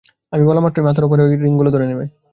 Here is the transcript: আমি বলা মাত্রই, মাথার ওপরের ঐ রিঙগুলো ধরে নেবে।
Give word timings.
আমি 0.33 0.43
বলা 0.45 0.61
মাত্রই, 0.61 0.85
মাথার 0.87 1.05
ওপরের 1.05 1.25
ঐ 1.25 1.43
রিঙগুলো 1.43 1.69
ধরে 1.71 1.85
নেবে। 1.87 2.05